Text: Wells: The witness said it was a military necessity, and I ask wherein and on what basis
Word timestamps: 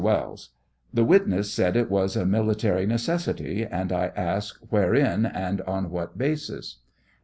Wells: 0.03 0.49
The 0.91 1.05
witness 1.05 1.53
said 1.53 1.75
it 1.75 1.91
was 1.91 2.15
a 2.15 2.25
military 2.25 2.87
necessity, 2.87 3.67
and 3.67 3.91
I 3.91 4.07
ask 4.15 4.57
wherein 4.71 5.27
and 5.27 5.61
on 5.61 5.91
what 5.91 6.17
basis 6.17 6.79